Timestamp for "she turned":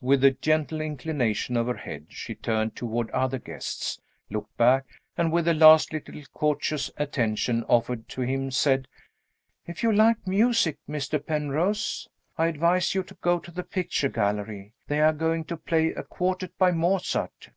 2.08-2.74